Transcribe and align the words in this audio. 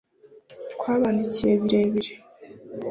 Twabandikiye 0.73 1.51
birebire 1.61 2.11